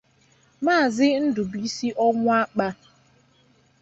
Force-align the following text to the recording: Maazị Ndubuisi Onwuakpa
Maazị 0.63 1.07
Ndubuisi 1.25 1.87
Onwuakpa 2.05 2.67